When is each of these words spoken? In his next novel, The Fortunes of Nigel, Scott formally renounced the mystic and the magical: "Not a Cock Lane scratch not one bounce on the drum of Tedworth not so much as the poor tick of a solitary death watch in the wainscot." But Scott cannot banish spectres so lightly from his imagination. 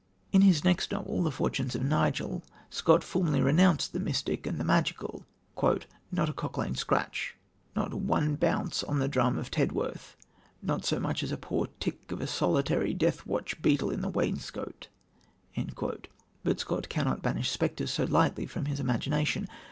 In 0.31 0.41
his 0.41 0.63
next 0.63 0.91
novel, 0.91 1.21
The 1.21 1.29
Fortunes 1.29 1.75
of 1.75 1.83
Nigel, 1.83 2.43
Scott 2.71 3.03
formally 3.03 3.39
renounced 3.39 3.93
the 3.93 3.99
mystic 3.99 4.47
and 4.47 4.59
the 4.59 4.63
magical: 4.63 5.27
"Not 6.11 6.27
a 6.27 6.33
Cock 6.33 6.57
Lane 6.57 6.73
scratch 6.73 7.35
not 7.75 7.93
one 7.93 8.33
bounce 8.33 8.83
on 8.83 8.97
the 8.97 9.07
drum 9.07 9.37
of 9.37 9.51
Tedworth 9.51 10.17
not 10.63 10.85
so 10.85 10.99
much 10.99 11.21
as 11.21 11.29
the 11.29 11.37
poor 11.37 11.67
tick 11.79 12.11
of 12.11 12.19
a 12.19 12.25
solitary 12.25 12.95
death 12.95 13.27
watch 13.27 13.55
in 13.63 14.01
the 14.01 14.09
wainscot." 14.09 14.87
But 16.43 16.59
Scott 16.59 16.89
cannot 16.89 17.21
banish 17.21 17.51
spectres 17.51 17.91
so 17.91 18.05
lightly 18.05 18.47
from 18.47 18.65
his 18.65 18.79
imagination. 18.79 19.47